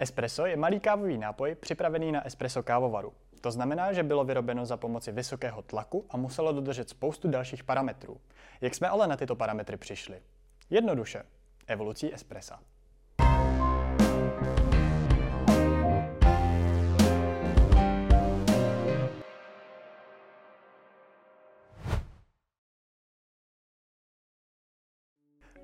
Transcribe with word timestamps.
Espresso 0.00 0.46
je 0.46 0.56
malý 0.56 0.80
kávový 0.80 1.18
nápoj 1.18 1.54
připravený 1.54 2.12
na 2.12 2.26
espresso 2.26 2.62
kávovaru. 2.62 3.12
To 3.40 3.50
znamená, 3.50 3.92
že 3.92 4.02
bylo 4.02 4.24
vyrobeno 4.24 4.66
za 4.66 4.76
pomoci 4.76 5.12
vysokého 5.12 5.62
tlaku 5.62 6.06
a 6.10 6.16
muselo 6.16 6.52
dodržet 6.52 6.88
spoustu 6.88 7.28
dalších 7.28 7.64
parametrů. 7.64 8.20
Jak 8.60 8.74
jsme 8.74 8.88
ale 8.88 9.06
na 9.06 9.16
tyto 9.16 9.36
parametry 9.36 9.76
přišli? 9.76 10.22
Jednoduše. 10.70 11.22
Evolucí 11.66 12.14
espressa. 12.14 12.60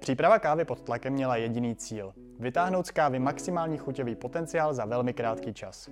Příprava 0.07 0.39
kávy 0.39 0.65
pod 0.65 0.81
tlakem 0.81 1.13
měla 1.13 1.37
jediný 1.37 1.77
cíl– 1.77 2.13
vytáhnout 2.39 2.87
z 2.87 2.91
kávy 2.91 3.19
maximální 3.19 3.79
chuťový 3.79 4.15
potenciál 4.15 4.75
za 4.75 4.85
velmi 4.85 5.13
krátký 5.13 5.55
čas. 5.55 5.91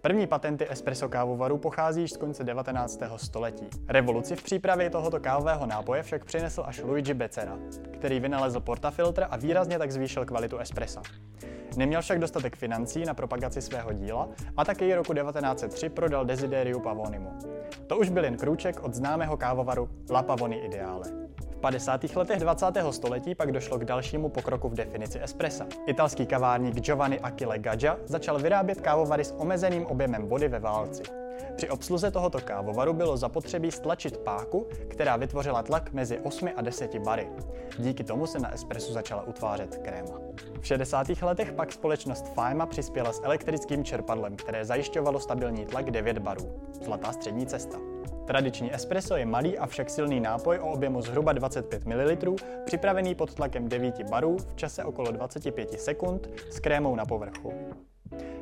První 0.00 0.26
patenty 0.26 0.66
espresso 0.70 1.08
kávovaru 1.08 1.58
pochází 1.58 2.00
již 2.00 2.12
z 2.12 2.16
konce 2.16 2.44
19. 2.44 3.00
století. 3.16 3.68
Revoluci 3.88 4.36
v 4.36 4.42
přípravě 4.42 4.90
tohoto 4.90 5.20
kávového 5.20 5.66
nápoje 5.66 6.02
však 6.02 6.24
přinesl 6.24 6.62
až 6.66 6.82
Luigi 6.82 7.14
Becerra, 7.14 7.58
který 7.90 8.20
vynalezl 8.20 8.60
portafiltr 8.60 9.26
a 9.30 9.36
výrazně 9.36 9.78
tak 9.78 9.92
zvýšil 9.92 10.24
kvalitu 10.24 10.58
espressa. 10.58 11.02
Neměl 11.76 12.02
však 12.02 12.18
dostatek 12.18 12.56
financí 12.56 13.04
na 13.04 13.14
propagaci 13.14 13.62
svého 13.62 13.92
díla 13.92 14.28
a 14.56 14.64
taky 14.64 14.94
roku 14.94 15.14
1903 15.14 15.88
prodal 15.88 16.24
Desideriu 16.24 16.80
Pavonimu. 16.80 17.38
To 17.86 17.96
už 17.96 18.08
byl 18.08 18.24
jen 18.24 18.36
krůček 18.36 18.82
od 18.82 18.94
známého 18.94 19.36
kávovaru 19.36 19.88
La 20.10 20.22
Pavoni 20.22 20.56
Ideale. 20.56 21.21
50. 21.62 22.16
letech 22.16 22.40
20. 22.40 22.66
století 22.90 23.34
pak 23.34 23.52
došlo 23.52 23.78
k 23.78 23.84
dalšímu 23.84 24.28
pokroku 24.28 24.68
v 24.68 24.74
definici 24.74 25.18
espressa. 25.22 25.66
Italský 25.86 26.26
kavárník 26.26 26.74
Giovanni 26.74 27.20
Achille 27.20 27.58
Gaggia 27.58 27.98
začal 28.04 28.38
vyrábět 28.38 28.80
kávovary 28.80 29.24
s 29.24 29.34
omezeným 29.38 29.86
objemem 29.86 30.28
vody 30.28 30.48
ve 30.48 30.58
válci. 30.58 31.02
Při 31.56 31.68
obsluze 31.68 32.10
tohoto 32.10 32.40
kávovaru 32.40 32.92
bylo 32.92 33.16
zapotřebí 33.16 33.70
stlačit 33.70 34.16
páku, 34.16 34.66
která 34.88 35.16
vytvořila 35.16 35.62
tlak 35.62 35.92
mezi 35.92 36.18
8 36.18 36.48
a 36.56 36.62
10 36.62 36.98
bary. 36.98 37.28
Díky 37.78 38.04
tomu 38.04 38.26
se 38.26 38.38
na 38.38 38.54
espresso 38.54 38.92
začala 38.92 39.22
utvářet 39.22 39.76
kréma. 39.76 40.18
V 40.60 40.66
60. 40.66 41.06
letech 41.22 41.52
pak 41.52 41.72
společnost 41.72 42.34
Faima 42.34 42.66
přispěla 42.66 43.12
s 43.12 43.20
elektrickým 43.24 43.84
čerpadlem, 43.84 44.36
které 44.36 44.64
zajišťovalo 44.64 45.20
stabilní 45.20 45.66
tlak 45.66 45.90
9 45.90 46.18
barů. 46.18 46.60
Zlatá 46.84 47.12
střední 47.12 47.46
cesta. 47.46 47.91
Tradiční 48.26 48.74
espresso 48.74 49.16
je 49.16 49.26
malý, 49.26 49.58
avšak 49.58 49.90
silný 49.90 50.20
nápoj 50.20 50.58
o 50.58 50.72
objemu 50.72 51.02
zhruba 51.02 51.32
25 51.32 51.84
ml, 51.84 52.36
připravený 52.64 53.14
pod 53.14 53.34
tlakem 53.34 53.68
9 53.68 54.10
barů 54.10 54.36
v 54.38 54.54
čase 54.54 54.84
okolo 54.84 55.12
25 55.12 55.80
sekund 55.80 56.28
s 56.50 56.60
krémou 56.60 56.96
na 56.96 57.04
povrchu. 57.04 57.52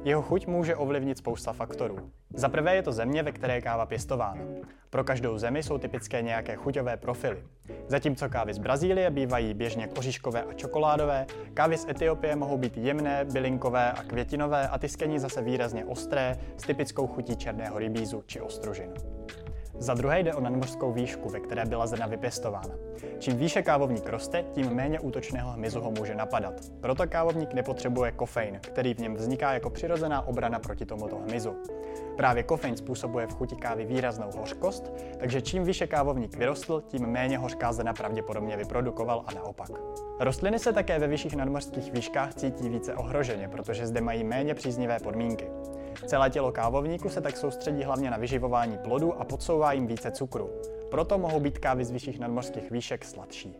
Jeho 0.04 0.22
chuť 0.22 0.46
může 0.46 0.76
ovlivnit 0.76 1.18
spousta 1.18 1.52
faktorů. 1.52 2.10
Za 2.34 2.48
prvé 2.48 2.74
je 2.76 2.82
to 2.82 2.92
země, 2.92 3.22
ve 3.22 3.32
které 3.32 3.60
káva 3.60 3.86
pěstována. 3.86 4.42
Pro 4.90 5.04
každou 5.04 5.38
zemi 5.38 5.62
jsou 5.62 5.78
typické 5.78 6.22
nějaké 6.22 6.56
chuťové 6.56 6.96
profily. 6.96 7.42
Zatímco 7.88 8.28
kávy 8.28 8.54
z 8.54 8.58
Brazílie 8.58 9.10
bývají 9.10 9.54
běžně 9.54 9.88
oříškové 9.98 10.42
a 10.42 10.52
čokoládové, 10.52 11.26
kávy 11.54 11.78
z 11.78 11.88
Etiopie 11.88 12.36
mohou 12.36 12.58
být 12.58 12.76
jemné, 12.76 13.24
bylinkové 13.24 13.92
a 13.92 14.02
květinové 14.02 14.68
a 14.68 14.78
ty 14.78 14.88
zase 15.16 15.42
výrazně 15.42 15.84
ostré 15.84 16.38
s 16.56 16.62
typickou 16.62 17.06
chutí 17.06 17.36
černého 17.36 17.78
rybízu 17.78 18.22
či 18.26 18.40
ostrožin. 18.40 18.92
Za 19.80 19.94
druhé 19.94 20.20
jde 20.20 20.34
o 20.34 20.40
nadmořskou 20.40 20.92
výšku, 20.92 21.28
ve 21.28 21.40
které 21.40 21.64
byla 21.64 21.86
zrna 21.86 22.06
vypěstována. 22.06 22.74
Čím 23.18 23.36
výše 23.36 23.62
kávovník 23.62 24.08
roste, 24.08 24.44
tím 24.52 24.70
méně 24.70 25.00
útočného 25.00 25.50
hmyzu 25.50 25.80
ho 25.80 25.90
může 25.90 26.14
napadat. 26.14 26.54
Proto 26.80 27.06
kávovník 27.06 27.54
nepotřebuje 27.54 28.12
kofein, 28.12 28.60
který 28.62 28.94
v 28.94 28.98
něm 28.98 29.14
vzniká 29.14 29.52
jako 29.52 29.70
přirozená 29.70 30.26
obrana 30.26 30.58
proti 30.58 30.86
tomuto 30.86 31.16
hmyzu. 31.16 31.56
Právě 32.16 32.42
kofein 32.42 32.76
způsobuje 32.76 33.26
v 33.26 33.34
chuti 33.34 33.56
kávy 33.56 33.84
výraznou 33.84 34.30
hořkost, 34.38 34.92
takže 35.18 35.42
čím 35.42 35.64
výše 35.64 35.86
kávovník 35.86 36.36
vyrostl, 36.36 36.82
tím 36.88 37.06
méně 37.06 37.38
hořká 37.38 37.72
zrna 37.72 37.92
pravděpodobně 37.92 38.56
vyprodukoval 38.56 39.24
a 39.26 39.34
naopak. 39.34 39.70
Rostliny 40.20 40.58
se 40.58 40.72
také 40.72 40.98
ve 40.98 41.06
vyšších 41.06 41.36
nadmořských 41.36 41.92
výškách 41.92 42.34
cítí 42.34 42.68
více 42.68 42.94
ohroženě, 42.94 43.48
protože 43.48 43.86
zde 43.86 44.00
mají 44.00 44.24
méně 44.24 44.54
příznivé 44.54 44.98
podmínky. 44.98 45.50
Celé 46.06 46.30
tělo 46.30 46.52
kávovníku 46.52 47.08
se 47.08 47.20
tak 47.20 47.36
soustředí 47.36 47.82
hlavně 47.82 48.10
na 48.10 48.16
vyživování 48.16 48.78
plodů 48.78 49.20
a 49.20 49.24
podsouvá 49.24 49.72
jim 49.72 49.86
více 49.86 50.10
cukru. 50.10 50.50
Proto 50.90 51.18
mohou 51.18 51.40
být 51.40 51.58
kávy 51.58 51.84
z 51.84 51.90
vyšších 51.90 52.18
nadmořských 52.18 52.70
výšek 52.70 53.04
sladší. 53.04 53.58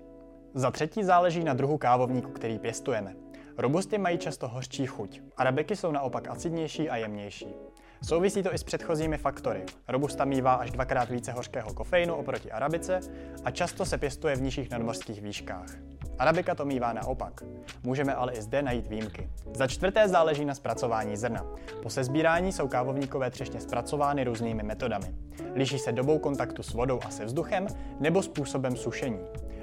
Za 0.55 0.71
třetí 0.71 1.05
záleží 1.05 1.45
na 1.45 1.55
druhu 1.55 1.79
kávovníku, 1.79 2.31
který 2.31 2.59
pěstujeme. 2.59 3.15
Robusty 3.59 3.99
mají 3.99 4.19
často 4.19 4.49
hořčí 4.49 4.87
chuť, 4.87 5.21
arabeky 5.37 5.77
jsou 5.77 5.93
naopak 5.93 6.29
acidnější 6.29 6.91
a 6.91 6.97
jemnější. 6.97 7.55
Souvisí 8.03 8.43
to 8.43 8.55
i 8.55 8.59
s 8.59 8.65
předchozími 8.65 9.19
faktory. 9.19 9.65
Robusta 9.89 10.25
mívá 10.25 10.55
až 10.55 10.71
dvakrát 10.71 11.11
více 11.11 11.33
hořkého 11.33 11.75
kofeinu 11.75 12.15
oproti 12.15 12.53
arabice 12.53 13.01
a 13.45 13.51
často 13.51 13.85
se 13.85 13.99
pěstuje 13.99 14.37
v 14.37 14.43
nižších 14.43 14.71
nadmořských 14.71 15.23
výškách. 15.23 15.90
Arabika 16.21 16.55
to 16.55 16.65
mívá 16.65 16.93
naopak. 16.93 17.43
Můžeme 17.83 18.15
ale 18.15 18.33
i 18.33 18.43
zde 18.43 18.63
najít 18.63 18.87
výjimky. 18.87 19.29
Za 19.55 19.67
čtvrté 19.67 20.09
záleží 20.09 20.45
na 20.45 20.55
zpracování 20.55 21.17
zrna. 21.17 21.47
Po 21.83 21.91
sezbírání 21.91 22.53
jsou 22.53 22.69
kávovníkové 22.69 23.31
třešně 23.31 23.61
zpracovány 23.61 24.25
různými 24.25 24.63
metodami. 24.63 25.15
Liší 25.55 25.79
se 25.79 25.93
dobou 25.93 26.19
kontaktu 26.19 26.63
s 26.63 26.73
vodou 26.73 27.01
a 27.07 27.11
se 27.11 27.25
vzduchem 27.25 27.67
nebo 28.01 28.23
způsobem 28.23 28.77
sušení. 28.77 29.21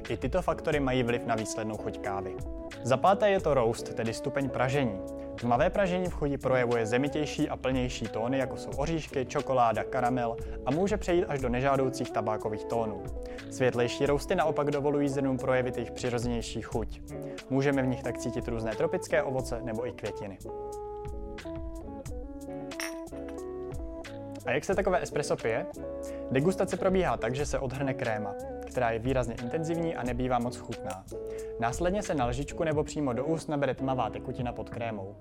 I 0.09 0.17
tyto 0.17 0.41
faktory 0.41 0.79
mají 0.79 1.03
vliv 1.03 1.25
na 1.25 1.35
výslednou 1.35 1.77
chuť 1.77 1.99
kávy. 1.99 2.35
Za 2.83 2.97
páté 2.97 3.29
je 3.29 3.39
to 3.39 3.53
roast, 3.53 3.93
tedy 3.93 4.13
stupeň 4.13 4.49
pražení. 4.49 4.99
Tmavé 5.39 5.69
pražení 5.69 6.09
v 6.09 6.13
chuti 6.13 6.37
projevuje 6.37 6.85
zemitější 6.85 7.49
a 7.49 7.55
plnější 7.55 8.05
tóny, 8.05 8.37
jako 8.37 8.57
jsou 8.57 8.69
oříšky, 8.77 9.25
čokoláda, 9.25 9.83
karamel 9.83 10.37
a 10.65 10.71
může 10.71 10.97
přejít 10.97 11.25
až 11.25 11.41
do 11.41 11.49
nežádoucích 11.49 12.11
tabákových 12.11 12.65
tónů. 12.65 13.03
Světlejší 13.51 14.05
rousty 14.05 14.35
naopak 14.35 14.71
dovolují 14.71 15.09
zrnům 15.09 15.37
projevit 15.37 15.77
jejich 15.77 15.91
přirozenější 15.91 16.61
chuť. 16.61 17.01
Můžeme 17.49 17.81
v 17.81 17.87
nich 17.87 18.03
tak 18.03 18.17
cítit 18.17 18.47
různé 18.47 18.75
tropické 18.75 19.23
ovoce 19.23 19.61
nebo 19.63 19.87
i 19.87 19.91
květiny. 19.91 20.37
A 24.45 24.51
jak 24.51 24.65
se 24.65 24.75
takové 24.75 25.01
espresso 25.01 25.35
pije? 25.35 25.65
Degustace 26.31 26.77
probíhá 26.77 27.17
tak, 27.17 27.35
že 27.35 27.45
se 27.45 27.59
odhrne 27.59 27.93
kréma, 27.93 28.33
která 28.67 28.91
je 28.91 28.99
výrazně 28.99 29.35
intenzivní 29.43 29.95
a 29.95 30.03
nebývá 30.03 30.39
moc 30.39 30.57
chutná. 30.57 31.03
Následně 31.59 32.03
se 32.03 32.15
na 32.15 32.25
lžičku 32.25 32.63
nebo 32.63 32.83
přímo 32.83 33.13
do 33.13 33.25
úst 33.25 33.49
nabere 33.49 33.75
tmavá 33.75 34.09
tekutina 34.09 34.51
pod 34.51 34.69
krémou. 34.69 35.15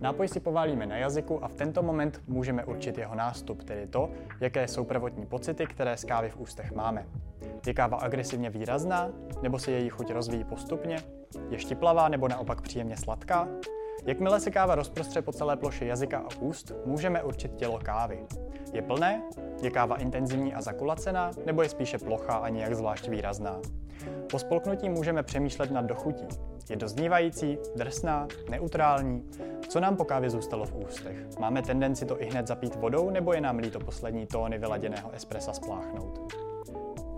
Nápoj 0.00 0.28
si 0.28 0.40
poválíme 0.40 0.86
na 0.86 0.96
jazyku 0.96 1.44
a 1.44 1.48
v 1.48 1.54
tento 1.54 1.82
moment 1.82 2.20
můžeme 2.26 2.64
určit 2.64 2.98
jeho 2.98 3.14
nástup, 3.14 3.64
tedy 3.64 3.86
to, 3.86 4.10
jaké 4.40 4.68
jsou 4.68 4.84
prvotní 4.84 5.26
pocity, 5.26 5.66
které 5.66 5.96
z 5.96 6.04
kávy 6.04 6.30
v 6.30 6.36
ústech 6.36 6.72
máme. 6.72 7.06
Je 7.66 7.74
káva 7.74 7.98
agresivně 7.98 8.50
výrazná, 8.50 9.10
nebo 9.42 9.58
se 9.58 9.70
její 9.70 9.88
chuť 9.88 10.10
rozvíjí 10.10 10.44
postupně? 10.44 10.96
Je 11.50 11.58
štiplavá 11.58 12.08
nebo 12.08 12.28
naopak 12.28 12.60
příjemně 12.60 12.96
sladká? 12.96 13.48
Jakmile 14.04 14.40
se 14.40 14.50
káva 14.50 14.74
rozprostře 14.74 15.22
po 15.22 15.32
celé 15.32 15.56
ploše 15.56 15.86
jazyka 15.86 16.18
a 16.18 16.28
úst, 16.40 16.72
můžeme 16.86 17.22
určit 17.22 17.54
tělo 17.54 17.78
kávy. 17.82 18.26
Je 18.72 18.82
plné? 18.82 19.22
Je 19.62 19.70
káva 19.70 19.96
intenzivní 19.96 20.54
a 20.54 20.62
zakulacená? 20.62 21.30
Nebo 21.46 21.62
je 21.62 21.68
spíše 21.68 21.98
plochá 21.98 22.34
a 22.34 22.48
nijak 22.48 22.74
zvlášť 22.74 23.08
výrazná? 23.08 23.60
Po 24.30 24.38
spolknutí 24.38 24.88
můžeme 24.88 25.22
přemýšlet 25.22 25.70
nad 25.70 25.84
dochutí. 25.84 26.26
Je 26.70 26.76
doznívající, 26.76 27.58
drsná, 27.76 28.28
neutrální? 28.50 29.30
Co 29.68 29.80
nám 29.80 29.96
po 29.96 30.04
kávě 30.04 30.30
zůstalo 30.30 30.66
v 30.66 30.74
ústech? 30.74 31.16
Máme 31.38 31.62
tendenci 31.62 32.04
to 32.04 32.22
i 32.22 32.24
hned 32.30 32.46
zapít 32.46 32.74
vodou, 32.74 33.10
nebo 33.10 33.32
je 33.32 33.40
nám 33.40 33.58
líto 33.58 33.80
poslední 33.80 34.26
tóny 34.26 34.58
vyladěného 34.58 35.10
espressa 35.10 35.52
spláchnout? 35.52 36.41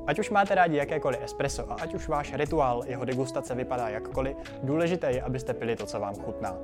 Ať 0.06 0.19
už 0.19 0.31
máte 0.31 0.54
rádi 0.54 0.76
jakékoliv 0.76 1.22
espresso 1.22 1.72
a 1.72 1.75
ať 1.75 1.94
už 1.94 2.09
váš 2.09 2.32
rituál 2.32 2.84
jeho 2.87 3.04
degustace 3.04 3.54
vypadá 3.54 3.88
jakkoliv, 3.88 4.37
důležité 4.62 5.12
je, 5.12 5.22
abyste 5.22 5.54
pili 5.54 5.76
to, 5.76 5.87
co 5.87 6.00
vám 6.00 6.15
chutná. 6.15 6.56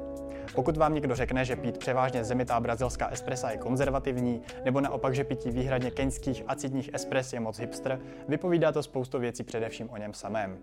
Pokud 0.55 0.77
vám 0.77 0.95
někdo 0.95 1.15
řekne, 1.15 1.45
že 1.45 1.57
pít 1.57 1.79
převážně 1.79 2.25
zemitá 2.25 2.61
brazilská 2.61 3.09
espressa 3.09 3.51
je 3.51 3.57
konzervativní, 3.57 4.43
nebo 4.65 4.81
naopak, 4.81 5.15
že 5.15 5.25
pití 5.25 5.51
výhradně 5.51 5.91
keňských 5.91 6.45
acidních 6.47 6.95
espres 6.95 7.33
je 7.33 7.41
moc 7.41 7.59
hipster, 7.59 8.01
vypovídá 8.29 8.73
to 8.73 8.83
spoustu 8.83 9.19
věcí 9.19 9.45
především 9.45 9.91
o 9.91 9.97
něm 9.97 10.15
samém. 10.15 10.59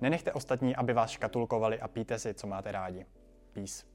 Nenechte 0.00 0.32
ostatní, 0.32 0.76
aby 0.76 0.92
vás 0.92 1.10
škatulkovali 1.10 1.80
a 1.80 1.88
píte 1.88 2.18
si, 2.18 2.34
co 2.34 2.46
máte 2.46 2.72
rádi. 2.72 3.06
Peace. 3.52 3.91